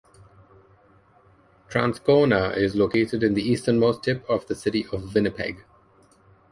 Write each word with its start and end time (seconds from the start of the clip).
Transcona 1.69 2.57
is 2.57 2.73
located 2.75 3.21
in 3.21 3.35
the 3.35 3.43
easternmost 3.43 4.01
tip 4.01 4.27
of 4.27 4.47
the 4.47 4.55
City 4.55 4.83
of 4.91 5.13
Winnipeg. 5.13 5.63